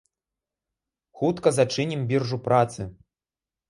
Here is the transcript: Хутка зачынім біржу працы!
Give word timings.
Хутка 1.23 1.55
зачынім 1.59 2.09
біржу 2.15 2.43
працы! 2.51 2.93